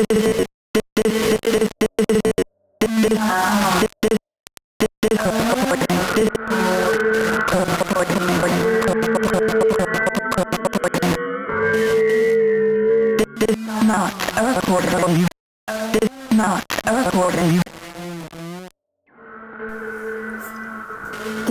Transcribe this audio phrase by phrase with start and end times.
[0.00, 0.46] The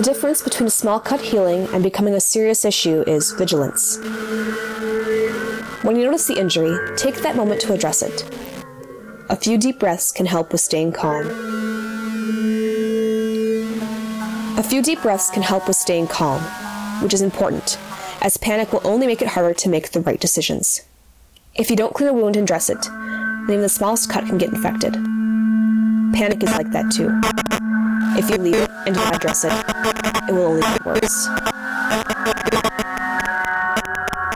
[0.02, 3.98] difference between a small cut healing and becoming a serious issue is vigilance.
[5.82, 8.39] When you notice the injury, take that moment to address it.
[9.30, 11.24] A few deep breaths can help with staying calm.
[14.58, 16.42] A few deep breaths can help with staying calm,
[17.00, 17.78] which is important,
[18.22, 20.80] as panic will only make it harder to make the right decisions.
[21.54, 24.36] If you don't clean a wound and dress it, then even the smallest cut can
[24.36, 24.94] get infected.
[26.12, 27.16] Panic is like that too.
[28.18, 29.52] If you leave it and do not dress it,
[30.28, 31.28] it will only get worse.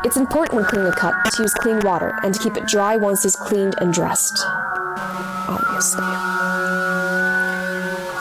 [0.04, 2.94] It's important when cleaning a cut to use clean water and to keep it dry
[2.94, 4.44] once it's cleaned and dressed.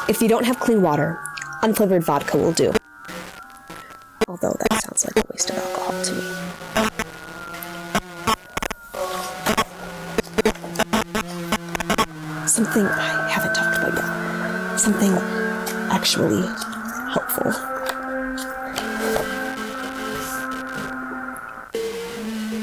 [0.09, 1.17] If you don't have clean water,
[1.61, 2.73] unflavored vodka will do.
[4.27, 6.23] Although that sounds like a waste of alcohol to me.
[12.47, 14.77] Something I haven't talked about yet.
[14.77, 15.13] Something
[15.89, 16.41] actually
[17.13, 17.72] helpful.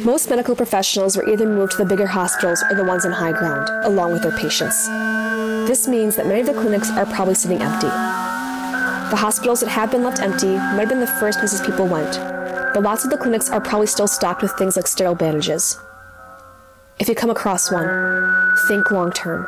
[0.05, 3.33] Most medical professionals were either moved to the bigger hospitals or the ones on high
[3.33, 4.87] ground, along with their patients.
[5.69, 7.87] This means that many of the clinics are probably sitting empty.
[7.87, 12.13] The hospitals that have been left empty might have been the first places people went,
[12.73, 15.79] but lots of the clinics are probably still stocked with things like sterile bandages.
[16.99, 19.47] If you come across one, think long term.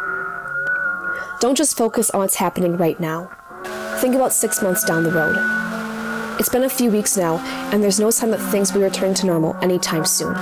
[1.40, 3.30] Don't just focus on what's happening right now.
[4.00, 5.36] Think about six months down the road.
[6.38, 7.38] It's been a few weeks now,
[7.72, 10.34] and there's no sign that things will return to normal anytime soon.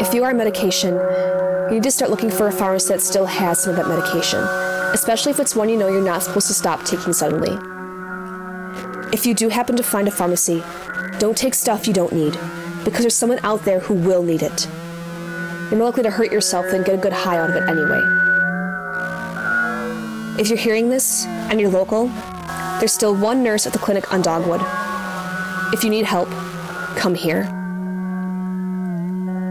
[0.00, 3.24] If you are on medication, you need to start looking for a pharmacy that still
[3.26, 4.40] has some of that medication,
[4.92, 7.56] especially if it's one you know you're not supposed to stop taking suddenly.
[9.12, 10.62] If you do happen to find a pharmacy,
[11.18, 12.38] don't take stuff you don't need,
[12.84, 14.68] because there's someone out there who will need it.
[15.70, 18.02] You're more likely to hurt yourself than get a good high out of it anyway.
[20.38, 22.10] If you're hearing this and you're local,
[22.78, 24.60] there's still one nurse at the clinic on Dogwood.
[25.72, 26.28] If you need help,
[26.96, 27.42] come here.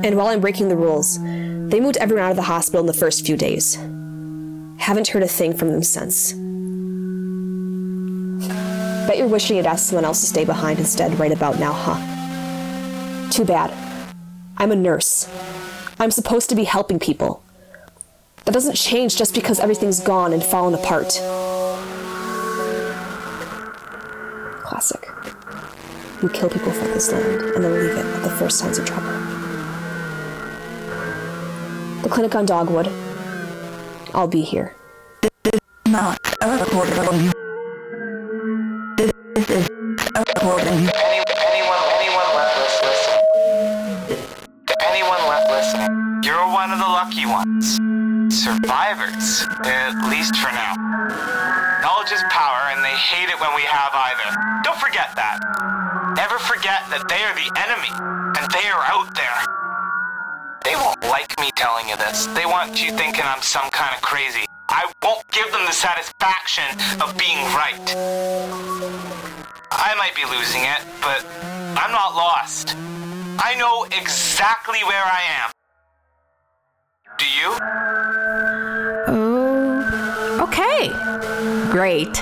[0.04, 1.20] And while I'm breaking the rules,
[1.70, 3.76] they moved everyone out of the hospital in the first few days.
[4.78, 6.34] Haven't heard a thing from them since.
[9.08, 13.30] Bet you're wishing you'd asked someone else to stay behind instead right about now, huh?
[13.32, 13.74] Too bad.
[14.58, 15.30] I'm a nurse.
[16.00, 17.44] I'm supposed to be helping people.
[18.46, 21.20] That doesn't change just because everything's gone and fallen apart.
[24.78, 25.10] Classic.
[26.22, 28.86] We kill people for this land and then leave it at the first signs of
[28.86, 29.10] trouble.
[32.04, 32.88] The clinic on Dogwood.
[34.14, 34.76] I'll be here.
[35.88, 37.37] Not a.
[54.18, 54.62] either.
[54.64, 55.40] Don't forget that.
[56.16, 57.94] Never forget that they are the enemy,
[58.38, 59.40] and they are out there.
[60.66, 62.26] They won't like me telling you this.
[62.28, 64.46] They want you thinking I'm some kind of crazy.
[64.70, 66.66] I won't give them the satisfaction
[67.02, 67.80] of being right.
[69.72, 71.26] I might be losing it, but
[71.80, 72.76] I'm not lost.
[73.40, 75.52] I know exactly where I am.
[77.18, 77.58] Do you?
[79.08, 80.92] Oh, okay.
[81.72, 82.22] Great.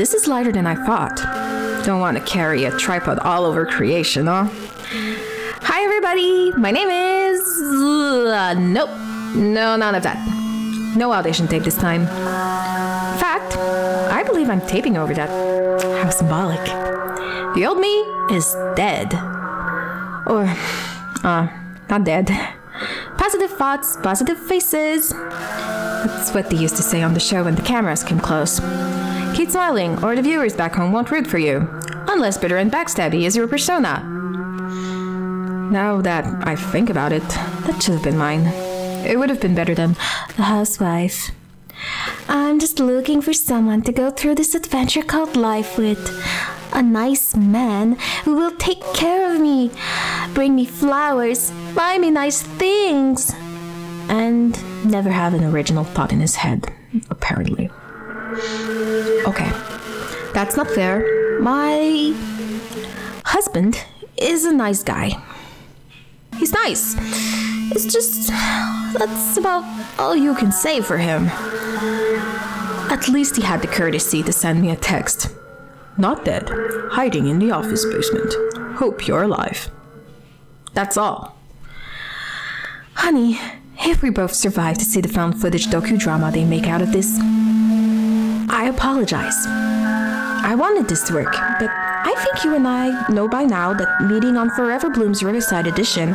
[0.00, 1.16] This is lighter than I thought.
[1.84, 4.48] Don't want to carry a tripod all over creation, huh?
[4.48, 6.52] Hi, everybody.
[6.52, 7.38] My name is.
[7.60, 8.88] Uh, nope.
[9.36, 10.16] No, none of that.
[10.96, 12.06] No audition tape this time.
[12.06, 15.28] Fact, I believe I'm taping over that.
[16.02, 16.64] How symbolic.
[17.54, 17.94] The old me
[18.34, 19.12] is dead.
[20.24, 20.46] Or,
[21.22, 21.46] uh,
[21.90, 22.30] not dead.
[23.18, 25.10] Positive thoughts, positive faces.
[25.10, 28.62] That's what they used to say on the show when the cameras came close.
[29.34, 31.68] Keep smiling, or the viewers back home won't root for you.
[32.08, 34.02] Unless bitter and backstabby is your persona.
[35.70, 38.46] Now that I think about it, that should have been mine.
[39.06, 39.94] It would have been better than
[40.36, 41.30] the housewife.
[42.28, 45.98] I'm just looking for someone to go through this adventure called life with.
[46.72, 49.70] A nice man who will take care of me,
[50.34, 53.32] bring me flowers, buy me nice things,
[54.08, 56.72] and never have an original thought in his head,
[57.10, 57.70] apparently.
[59.26, 59.50] Okay,
[60.32, 61.40] that's not fair.
[61.40, 62.14] My
[63.24, 63.82] husband
[64.16, 65.20] is a nice guy.
[66.36, 66.94] He's nice.
[67.72, 68.28] It's just
[68.98, 69.64] that's about
[69.98, 71.26] all you can say for him.
[72.90, 75.28] At least he had the courtesy to send me a text.
[75.96, 76.50] Not dead,
[76.90, 78.34] hiding in the office basement.
[78.76, 79.70] Hope you're alive.
[80.72, 81.36] That's all.
[82.94, 83.38] Honey,
[83.78, 87.18] if we both survive to see the found footage docudrama they make out of this,
[88.60, 89.46] I apologize.
[89.46, 94.02] I wanted this to work, but I think you and I know by now that
[94.02, 96.10] meeting on Forever Bloom's Riverside Edition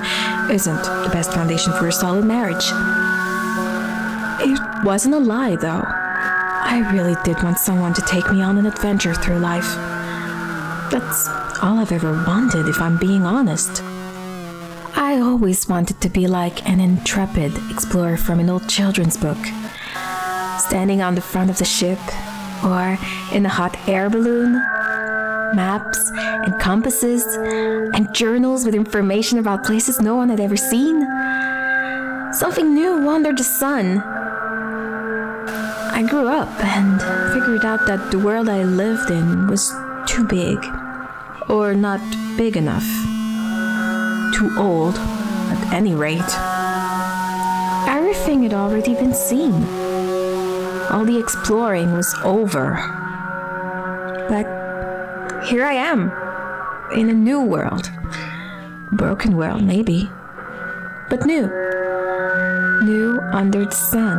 [0.51, 2.63] isn't the best foundation for a solid marriage.
[4.47, 5.81] It wasn't a lie, though.
[5.87, 9.73] I really did want someone to take me on an adventure through life.
[10.91, 11.27] That's
[11.63, 13.81] all I've ever wanted, if I'm being honest.
[14.95, 19.43] I always wanted to be like an intrepid explorer from an old children's book.
[20.59, 21.99] Standing on the front of the ship,
[22.63, 22.97] or
[23.33, 24.53] in a hot air balloon.
[25.55, 27.23] Maps and compasses
[27.95, 31.01] and journals with information about places no one had ever seen.
[32.33, 34.01] Something new under the sun.
[35.97, 36.99] I grew up and
[37.33, 39.71] figured out that the world I lived in was
[40.07, 40.57] too big,
[41.47, 42.01] or not
[42.37, 42.85] big enough.
[44.35, 46.33] Too old, at any rate.
[47.87, 49.84] Everything had already been seen.
[50.89, 52.75] All the exploring was over.
[54.29, 56.11] But here I am,
[56.95, 57.89] in a new world.
[58.91, 60.09] Broken world, maybe.
[61.09, 61.47] But new.
[62.83, 64.17] New under the sun.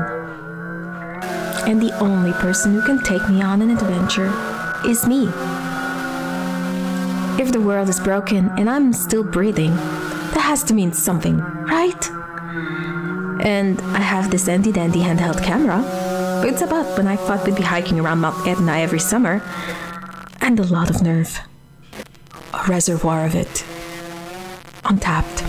[1.68, 4.32] And the only person who can take me on an adventure
[4.86, 5.28] is me.
[7.42, 12.10] If the world is broken and I'm still breathing, that has to mean something, right?
[13.44, 15.82] And I have this handy dandy handheld camera.
[16.44, 19.42] It's about when I thought we'd be hiking around Mount Etna every summer.
[20.40, 21.40] And a lot of nerve.
[22.52, 23.64] A reservoir of it.
[24.84, 25.44] Untapped.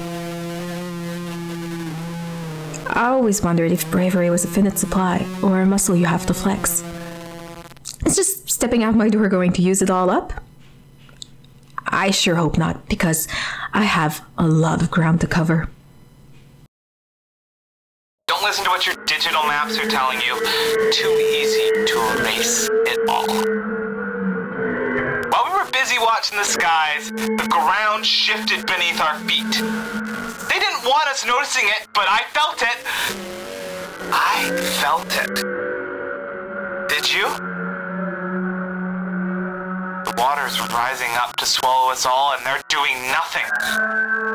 [2.89, 6.33] I always wondered if bravery was a finite supply or a muscle you have to
[6.33, 6.83] flex.
[8.05, 10.33] Is just stepping out my door going to use it all up?
[11.85, 13.27] I sure hope not, because
[13.73, 15.69] I have a lot of ground to cover.
[18.47, 20.33] Listen to what your digital maps are telling you.
[20.93, 23.27] Too easy to erase it all.
[25.27, 29.51] While we were busy watching the skies, the ground shifted beneath our feet.
[29.51, 32.77] They didn't want us noticing it, but I felt it.
[34.13, 35.35] I felt it.
[36.87, 37.27] Did you?
[40.05, 43.43] The water's were rising up to swallow us all, and they're doing nothing.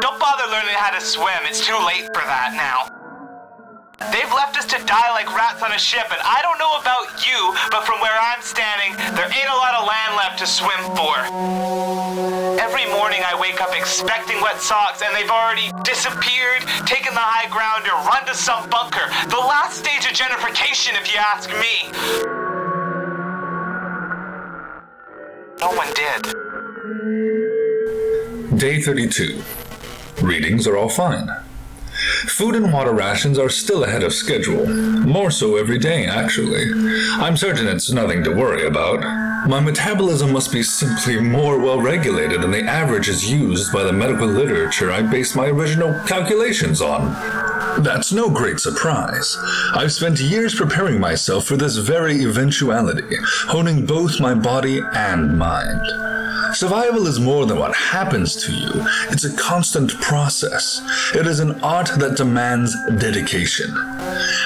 [0.02, 2.98] Don't bother learning how to swim, it's too late for that now.
[4.10, 7.22] They've left us to die like rats on a ship, and I don't know about
[7.22, 10.82] you, but from where I'm standing, there ain't a lot of land left to swim
[10.96, 11.14] for.
[12.58, 17.46] Every morning I wake up expecting wet socks, and they've already disappeared, taken the high
[17.52, 19.06] ground, or run to some bunker.
[19.28, 21.92] The last stage of gentrification, if you ask me.
[25.60, 26.22] No one did.
[28.58, 29.42] Day 32.
[30.20, 31.28] Readings are all fine.
[32.28, 34.66] Food and water rations are still ahead of schedule.
[34.66, 36.70] More so every day, actually.
[37.12, 39.00] I'm certain it's nothing to worry about.
[39.48, 44.26] My metabolism must be simply more well regulated than the averages used by the medical
[44.26, 47.12] literature I based my original calculations on.
[47.82, 49.36] That's no great surprise.
[49.74, 53.16] I've spent years preparing myself for this very eventuality,
[53.48, 56.11] honing both my body and mind.
[56.54, 58.70] Survival is more than what happens to you,
[59.10, 60.82] it's a constant process.
[61.14, 63.72] It is an art that demands dedication.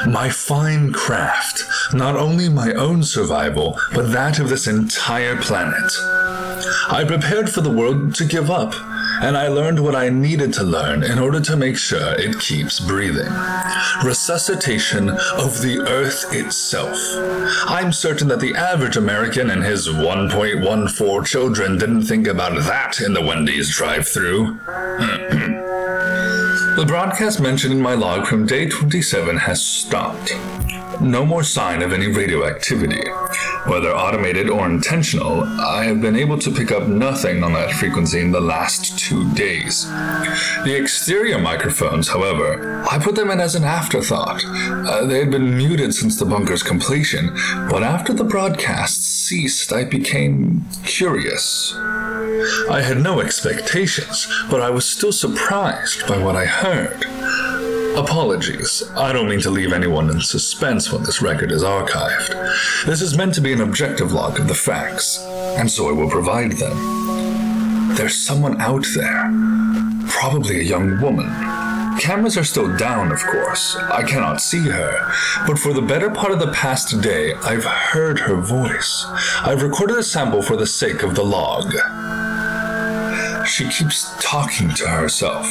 [0.06, 5.92] My fine craft, not only my own survival, but that of this entire planet.
[6.88, 8.74] I prepared for the world to give up,
[9.22, 12.80] and I learned what I needed to learn in order to make sure it keeps
[12.80, 13.32] breathing.
[14.04, 16.96] Resuscitation of the Earth itself.
[17.68, 23.12] I'm certain that the average American and his 1.14 children didn't think about that in
[23.12, 24.58] the Wendy's drive through.
[26.76, 30.34] the broadcast mentioned in my log from day 27 has stopped.
[31.00, 33.02] No more sign of any radioactivity.
[33.66, 38.20] Whether automated or intentional, I have been able to pick up nothing on that frequency
[38.20, 39.88] in the last two days.
[40.64, 44.44] The exterior microphones, however, I put them in as an afterthought.
[44.44, 47.34] Uh, they had been muted since the bunker's completion,
[47.70, 51.74] but after the broadcast ceased, I became curious.
[52.70, 57.04] I had no expectations, but I was still surprised by what I heard.
[57.96, 58.82] Apologies.
[58.94, 62.34] I don't mean to leave anyone in suspense when this record is archived.
[62.84, 65.18] This is meant to be an objective log of the facts,
[65.58, 67.94] and so I will provide them.
[67.94, 69.30] There's someone out there,
[70.08, 71.30] probably a young woman,
[71.98, 73.74] Cameras are still down, of course.
[73.76, 75.12] I cannot see her.
[75.46, 79.06] But for the better part of the past day, I've heard her voice.
[79.42, 81.72] I've recorded a sample for the sake of the log.
[83.46, 85.46] She keeps talking to herself,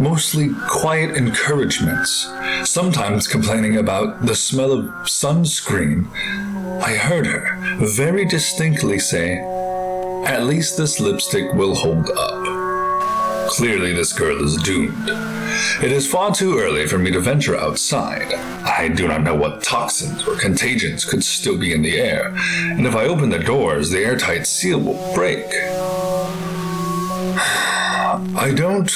[0.00, 2.30] mostly quiet encouragements,
[2.64, 6.06] sometimes complaining about the smell of sunscreen.
[6.82, 9.38] I heard her very distinctly say,
[10.26, 13.48] At least this lipstick will hold up.
[13.48, 15.08] Clearly, this girl is doomed.
[15.82, 18.34] It is far too early for me to venture outside.
[18.34, 22.86] I do not know what toxins or contagions could still be in the air, and
[22.86, 25.46] if I open the doors, the airtight seal will break.
[27.40, 28.90] I don't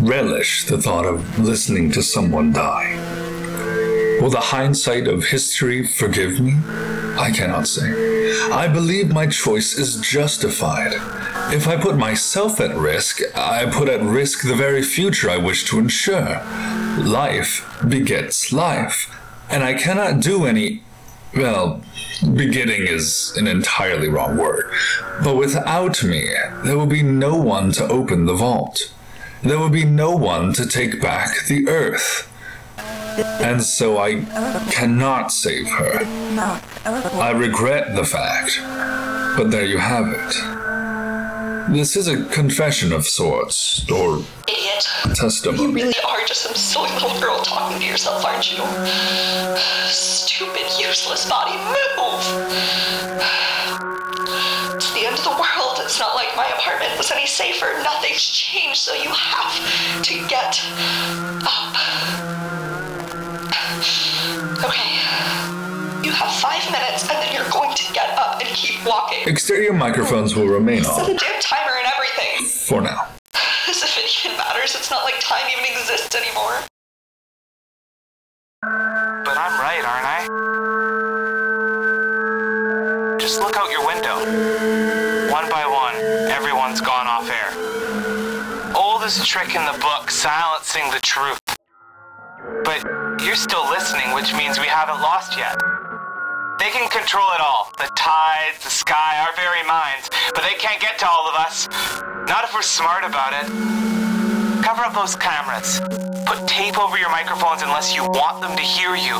[0.00, 2.96] relish the thought of listening to someone die.
[4.20, 6.54] Will the hindsight of history forgive me?
[7.18, 7.88] I cannot say.
[8.50, 10.92] I believe my choice is justified.
[11.52, 15.64] If I put myself at risk, I put at risk the very future I wish
[15.66, 16.42] to ensure.
[16.98, 19.14] Life begets life,
[19.48, 20.82] and I cannot do any.
[21.34, 21.82] Well,
[22.34, 24.72] beginning is an entirely wrong word.
[25.22, 26.28] But without me,
[26.64, 28.92] there will be no one to open the vault.
[29.42, 32.32] There will be no one to take back the earth.
[32.78, 34.22] And so I
[34.70, 36.00] cannot save her.
[37.18, 38.58] I regret the fact,
[39.38, 41.72] but there you have it.
[41.72, 44.86] This is a confession of sorts, or Idiot.
[45.04, 45.72] You testimony.
[45.72, 48.64] really are just some silly little girl talking to yourself, aren't you?
[49.86, 52.24] Stupid, useless body, move!
[54.74, 55.78] It's the end of the world.
[55.80, 57.66] It's not like my apartment was any safer.
[57.82, 60.60] Nothing's changed, so you have to get
[61.44, 61.76] up.
[64.64, 64.92] Okay.
[66.04, 69.26] You have five minutes, and then you're going to get up and keep walking.
[69.26, 70.94] Exterior microphones will remain on.
[70.94, 72.46] Set a damn timer and everything.
[72.46, 73.06] for now.
[73.68, 74.36] As if it even
[74.74, 76.58] It's not like time even exists anymore.
[78.62, 80.26] But I'm right, aren't I?
[83.20, 84.16] Just look out your window.
[85.30, 85.94] One by one,
[86.32, 88.74] everyone's gone off air.
[88.74, 91.40] Oldest trick in the book, silencing the truth.
[92.64, 92.82] But
[93.22, 95.54] you're still listening, which means we haven't lost yet.
[96.58, 100.80] They can control it all the tides, the sky, our very minds, but they can't
[100.80, 101.68] get to all of us.
[102.26, 103.46] Not if we're smart about it.
[104.66, 105.78] Cover up those cameras.
[106.26, 109.14] Put tape over your microphones unless you want them to hear you.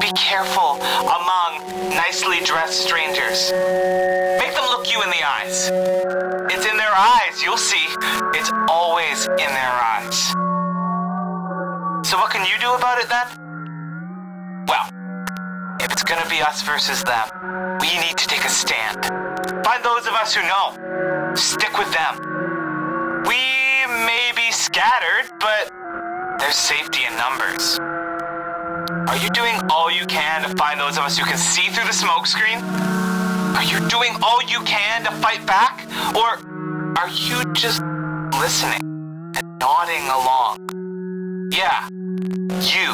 [0.00, 0.74] Be careful
[1.06, 3.52] among nicely dressed strangers.
[4.42, 5.70] Make them look you in the eyes.
[6.50, 7.86] It's in their eyes, you'll see.
[8.34, 10.18] It's always in their eyes.
[12.02, 14.66] So, what can you do about it then?
[14.66, 14.90] Well,
[15.78, 17.28] if it's gonna be us versus them,
[17.80, 19.04] we need to take a stand.
[19.64, 21.34] Find those of us who know.
[21.36, 22.31] Stick with them.
[24.92, 27.78] Scattered, but there's safety in numbers.
[29.08, 31.84] Are you doing all you can to find those of us who can see through
[31.84, 32.60] the smokescreen?
[33.56, 35.86] Are you doing all you can to fight back?
[36.14, 36.36] Or
[36.98, 37.80] are you just
[38.38, 38.80] listening
[39.34, 40.58] and nodding along?
[41.52, 41.88] Yeah,
[42.60, 42.92] you.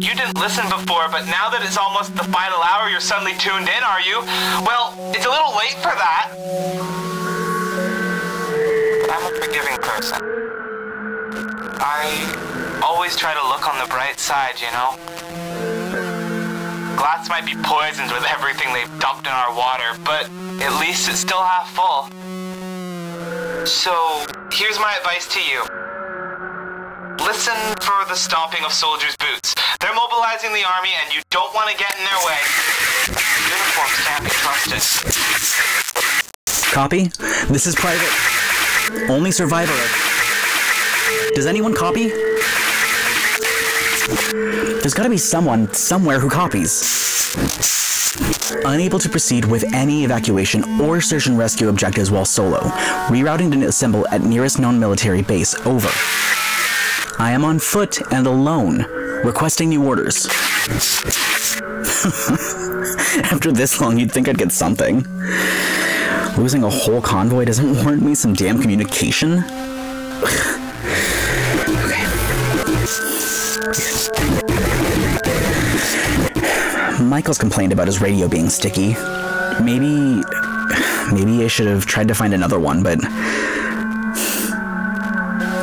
[0.00, 3.68] You didn't listen before, but now that it's almost the final hour, you're suddenly tuned
[3.68, 4.18] in, are you?
[4.66, 7.53] Well, it's a little late for that.
[9.14, 10.18] I'm a forgiving person.
[11.78, 14.98] I always try to look on the bright side, you know?
[16.98, 20.26] Glass might be poisoned with everything they've dumped in our water, but
[20.58, 22.10] at least it's still half full.
[23.64, 25.62] So, here's my advice to you.
[27.22, 27.54] Listen
[27.86, 29.54] for the stomping of soldiers' boots.
[29.78, 32.42] They're mobilizing the army and you don't want to get in their way.
[33.46, 34.82] Uniforms can't be trusted.
[36.74, 37.14] Copy?
[37.46, 38.10] This is private.
[39.08, 39.74] Only survivor.
[41.34, 42.08] Does anyone copy?
[44.80, 47.02] There's gotta be someone, somewhere who copies.
[48.64, 52.60] Unable to proceed with any evacuation or search and rescue objectives while solo.
[53.08, 55.54] Rerouting to assemble at nearest known military base.
[55.66, 55.88] Over.
[57.18, 58.84] I am on foot and alone.
[59.24, 60.26] Requesting new orders.
[63.32, 65.06] After this long, you'd think I'd get something.
[66.36, 69.44] Losing a whole convoy doesn't warrant me some damn communication?
[71.78, 72.04] okay.
[77.02, 78.94] Michael's complained about his radio being sticky.
[79.62, 80.22] Maybe.
[81.12, 82.98] Maybe I should have tried to find another one, but.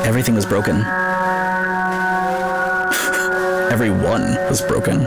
[0.06, 0.78] Everything was broken.
[3.72, 5.06] Everyone was broken.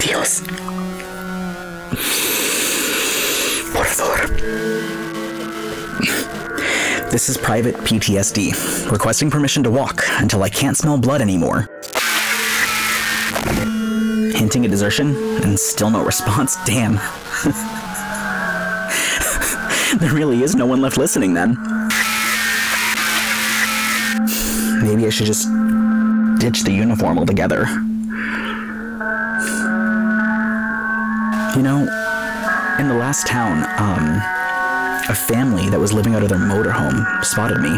[0.00, 0.69] Dios.
[3.72, 4.28] Por favor.
[7.10, 8.92] This is private PTSD.
[8.92, 11.68] Requesting permission to walk until I can't smell blood anymore.
[14.36, 16.56] Hinting at desertion and still no response.
[16.64, 16.94] Damn.
[19.98, 21.56] there really is no one left listening then.
[24.80, 25.48] Maybe I should just
[26.38, 27.66] ditch the uniform altogether.
[31.56, 31.80] You know,
[32.78, 34.22] in the last town, um,
[35.10, 37.70] a family that was living out of their motorhome spotted me.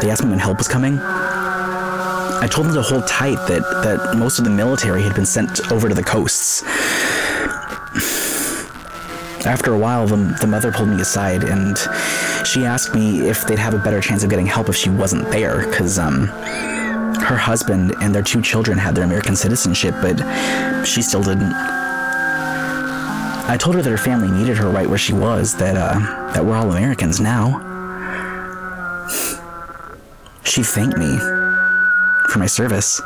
[0.00, 0.98] They asked me when help was coming.
[0.98, 5.70] I told them to hold tight that, that most of the military had been sent
[5.70, 6.62] over to the coasts.
[9.46, 11.76] After a while, the, the mother pulled me aside and
[12.46, 15.30] she asked me if they'd have a better chance of getting help if she wasn't
[15.30, 16.30] there, because um,
[17.32, 20.16] her husband and their two children had their American citizenship, but
[20.84, 21.54] she still didn't.
[23.48, 26.44] I told her that her family needed her right where she was, that uh, that
[26.44, 27.58] we're all Americans now.
[30.44, 31.16] She thanked me
[32.28, 33.00] for my service,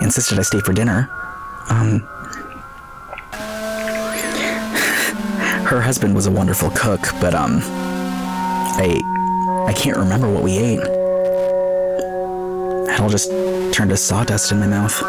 [0.00, 1.08] insisted I stay for dinner.
[1.68, 2.00] Um,
[5.70, 7.60] her husband was a wonderful cook, but um,
[8.82, 9.00] I
[9.68, 10.99] I can't remember what we ate.
[12.92, 13.30] It all just
[13.72, 15.02] turned to sawdust in my mouth.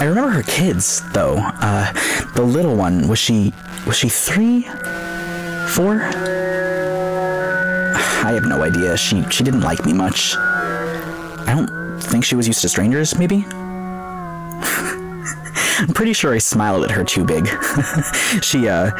[0.00, 1.36] I remember her kids, though.
[1.38, 1.92] Uh,
[2.34, 3.52] the little one was she
[3.86, 4.62] was she three,
[5.68, 6.02] four?
[8.22, 8.96] I have no idea.
[8.96, 10.34] She she didn't like me much.
[10.36, 13.16] I don't think she was used to strangers.
[13.18, 13.44] Maybe.
[15.80, 17.46] I'm pretty sure I smiled at her too big.
[18.42, 18.96] she uh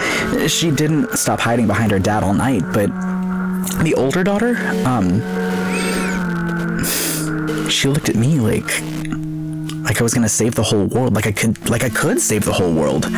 [0.49, 2.89] she didn't stop hiding behind her dad all night, but
[3.83, 4.57] the older daughter,
[4.87, 5.21] um
[7.73, 8.81] she looked at me like
[9.85, 12.45] like I was gonna save the whole world, like I could like I could save
[12.45, 13.11] the whole world.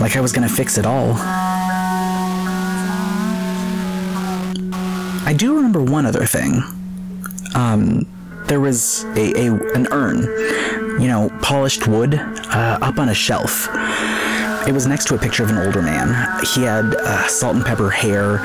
[0.00, 1.14] Like I was gonna fix it all.
[5.26, 6.62] I do remember one other thing.
[7.54, 8.06] Um,
[8.46, 10.20] there was a, a an urn,
[11.00, 13.68] you know, polished wood, uh, up on a shelf.
[14.66, 16.08] It was next to a picture of an older man.
[16.54, 18.38] He had uh, salt and pepper hair,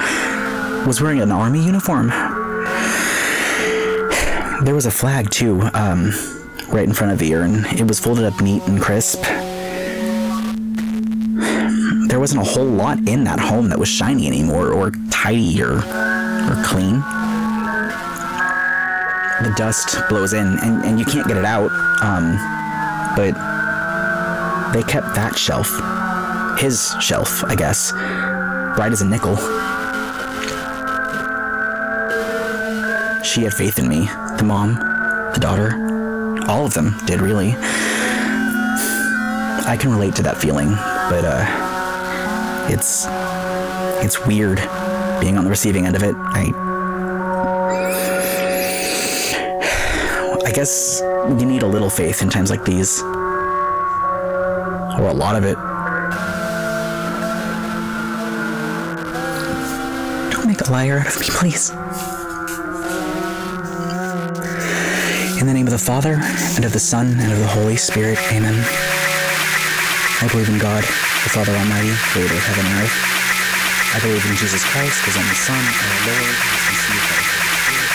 [0.86, 2.10] was wearing an army uniform.
[4.64, 6.12] There was a flag too, um,
[6.68, 7.66] right in front of the urn.
[7.68, 9.22] It was folded up neat and crisp.
[12.10, 15.78] There wasn't a whole lot in that home that was shiny anymore, or tidy, or
[15.78, 17.00] or clean.
[19.42, 21.72] The dust blows in, and, and you can't get it out.
[22.04, 22.36] Um,
[23.16, 23.34] but
[24.74, 25.70] they kept that shelf,
[26.60, 27.94] his shelf, I guess,
[28.76, 29.38] bright as a nickel.
[33.30, 34.08] She had faith in me.
[34.38, 35.76] The mom, the daughter,
[36.50, 37.54] all of them did really.
[39.68, 41.46] I can relate to that feeling, but uh,
[42.74, 43.06] it's
[44.04, 44.58] it's weird
[45.22, 46.16] being on the receiving end of it.
[46.18, 46.52] I
[50.44, 55.44] I guess you need a little faith in times like these, or a lot of
[55.44, 55.56] it.
[60.32, 61.72] Don't make a liar out of me, please.
[65.60, 66.16] Name of the Father,
[66.56, 68.56] and of the Son, and of the Holy Spirit, amen.
[70.24, 72.96] I believe in God, the Father Almighty, creator of heaven and earth.
[73.92, 77.28] I believe in Jesus Christ, his only Son, our Lord, who was conceived by the
[77.28, 77.92] Holy Spirit.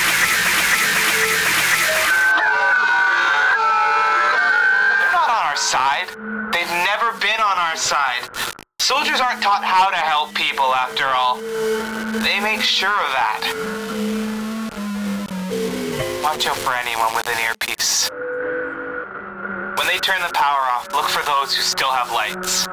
[5.00, 6.08] They're not on our side.
[6.52, 8.28] They've never been on our side.
[8.76, 11.40] Soldiers aren't taught how to help people, after all.
[12.20, 13.40] They make sure of that.
[16.24, 17.24] Watch out for anyone with.
[17.26, 17.33] When
[19.94, 22.66] they turn the power off, look for those who still have lights.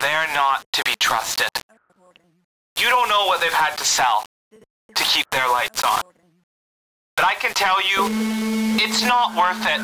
[0.00, 1.50] They're not to be trusted.
[2.80, 6.02] You don't know what they've had to sell to keep their lights on.
[7.14, 8.10] But I can tell you,
[8.82, 9.78] it's not worth it.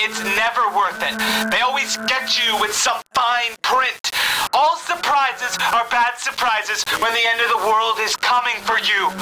[0.00, 1.20] It's never worth it.
[1.52, 4.10] They always get you with some fine print.
[4.54, 9.12] All surprises are bad surprises when the end of the world is coming for you.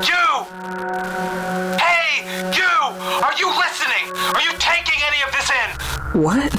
[0.00, 0.24] You!
[1.76, 2.24] Hey,
[2.56, 2.74] you!
[3.22, 4.03] Are you listening?
[4.34, 6.20] Are you taking any of this in?
[6.22, 6.52] What?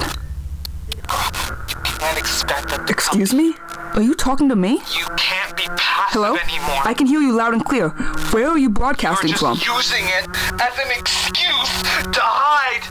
[1.98, 3.54] Can't expect them to Excuse me?
[3.94, 4.72] Are you talking to me?
[4.96, 6.36] You can't be passive Hello?
[6.36, 6.80] anymore.
[6.84, 7.88] I can hear you loud and clear.
[8.32, 9.56] Where are you broadcasting from?
[9.56, 9.82] You're from?
[9.82, 10.26] just using it
[10.60, 11.72] as an excuse
[12.12, 12.84] to hide.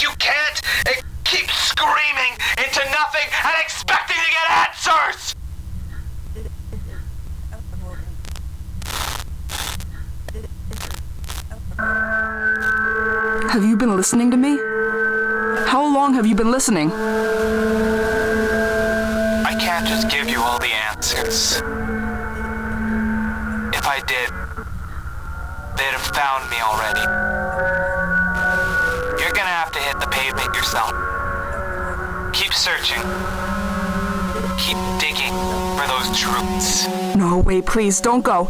[0.00, 5.34] You can't eh, keep screaming into nothing and expecting to get answers.
[13.32, 14.58] Have you been listening to me?
[15.66, 16.92] How long have you been listening?
[19.46, 21.56] I can't just give you all the answers.
[23.74, 24.28] If I did,
[25.78, 27.00] they'd have found me already.
[29.22, 30.92] You're gonna have to hit the pavement yourself.
[32.34, 33.00] Keep searching.
[34.58, 35.32] Keep digging
[35.78, 36.86] for those truths.
[37.16, 38.44] No, wait, please, don't go.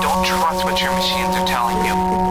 [0.00, 2.21] Don't trust what your machines are telling you.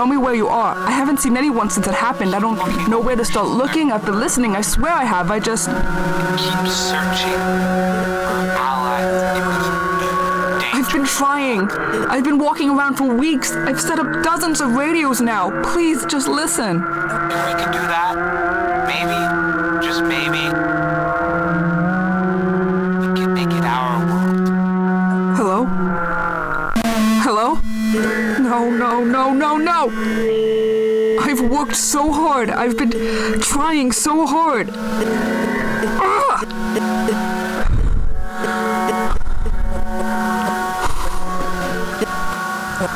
[0.00, 0.74] Tell me where you are.
[0.78, 2.34] I haven't seen anyone since it happened.
[2.34, 2.56] I don't
[2.88, 3.92] know where to start looking.
[3.92, 4.56] I've been listening.
[4.56, 5.30] I swear I have.
[5.30, 5.68] I just.
[5.68, 7.42] Keep searching
[8.24, 9.44] for allies in
[10.00, 11.70] this I've been trying.
[12.08, 13.52] I've been walking around for weeks.
[13.52, 15.50] I've set up dozens of radios now.
[15.70, 16.76] Please, just listen.
[16.76, 18.14] If we can do that,
[18.88, 20.48] maybe, just maybe,
[29.88, 32.50] I've worked so hard.
[32.50, 32.90] I've been
[33.40, 34.68] trying so hard.
[36.02, 36.44] Ah!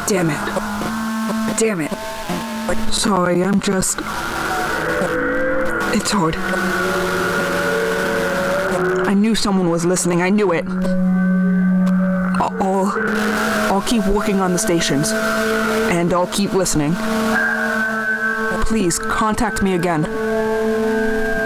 [0.06, 1.58] Damn it.
[1.58, 1.90] Damn it.
[2.92, 4.00] Sorry, I'm just.
[5.96, 6.36] It's hard.
[9.06, 10.20] I knew someone was listening.
[10.20, 10.66] I knew it.
[12.60, 12.92] I'll,
[13.72, 15.10] I'll keep working on the stations,
[15.94, 16.92] and I'll keep listening.
[18.64, 20.04] Please contact me again.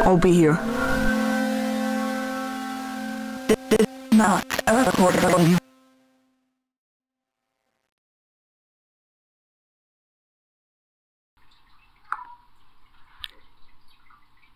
[0.06, 0.54] I'll be here.
[4.12, 5.58] Not a audio.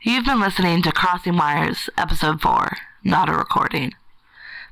[0.04, 3.92] You've been listening to Crossing Wires, Episode 4, Not a Recording.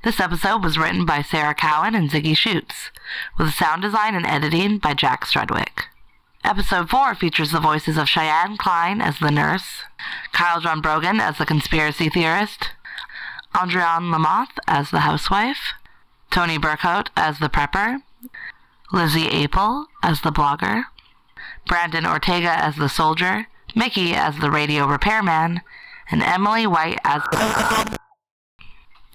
[0.02, 2.90] This episode was written by Sarah Cowan and Ziggy Shoots,
[3.38, 5.88] with sound design and editing by Jack Strudwick.
[6.42, 9.82] Episode 4 features the voices of Cheyenne Klein as the nurse,
[10.32, 12.70] Kyle John Brogan as the conspiracy theorist,
[13.54, 15.74] Andriane Lamoth as the housewife,
[16.30, 17.98] Tony Burkhout as the prepper,
[18.92, 20.84] Lizzie Apel as the blogger,
[21.66, 25.60] Brandon Ortega as the soldier, Mickey as the radio repairman,
[26.10, 27.96] and Emily White as.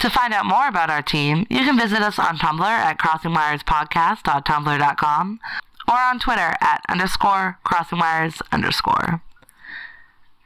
[0.06, 5.40] To find out more about our team, you can visit us on Tumblr at crossingwirespodcast.tumblr.com
[5.88, 9.24] or on Twitter at underscore crossingwires underscore.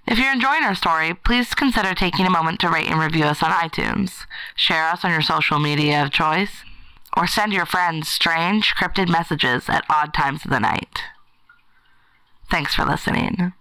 [0.07, 3.43] If you're enjoying our story, please consider taking a moment to rate and review us
[3.43, 6.63] on iTunes, share us on your social media of choice,
[7.17, 11.01] or send your friends strange, cryptid messages at odd times of the night.
[12.49, 13.51] Thanks for listening.